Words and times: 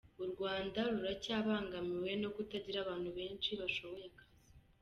U 0.23 0.25
Rwanda 0.31 0.79
ruracyabangamiwe 0.91 2.11
no 2.21 2.29
kutagira 2.35 2.77
abantu 2.81 3.09
benshi 3.17 3.49
bashoboye 3.59 4.05
akazi. 4.09 4.49